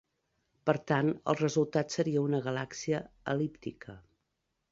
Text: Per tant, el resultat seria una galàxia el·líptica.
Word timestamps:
Per 0.69 0.73
tant, 0.91 1.11
el 1.33 1.37
resultat 1.41 1.95
seria 1.97 2.23
una 2.29 2.41
galàxia 2.47 3.03
el·líptica. 3.35 3.99